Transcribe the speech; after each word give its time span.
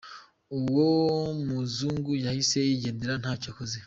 Uwo 0.57 0.87
muzungu 1.45 2.11
yahise 2.25 2.57
yigendera 2.67 3.13
ntacyo 3.21 3.49
akoze. 3.51 3.77